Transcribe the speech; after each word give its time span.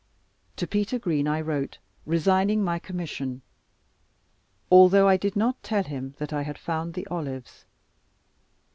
To 0.55 0.65
Peter 0.65 0.97
Green 0.97 1.27
I 1.27 1.41
wrote, 1.41 1.77
resigning 2.07 2.63
my 2.63 2.79
commission, 2.79 3.43
although 4.71 5.07
I 5.07 5.15
did 5.15 5.35
not 5.35 5.61
tell 5.61 5.83
him 5.83 6.15
that 6.17 6.33
I 6.33 6.41
had 6.41 6.57
found 6.57 6.95
the 6.95 7.05
olives. 7.05 7.65